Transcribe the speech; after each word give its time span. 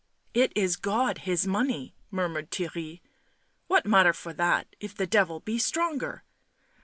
"It 0.33 0.51
is 0.55 0.77
God 0.77 1.19
His 1.29 1.45
money," 1.45 1.93
murmured 2.09 2.49
Theirry." 2.49 3.01
What 3.67 3.85
matter 3.85 4.13
for 4.13 4.33
that, 4.33 4.75
if 4.79 4.95
the 4.95 5.05
Devil 5.05 5.41
be 5.41 5.59
stronger?" 5.59 6.23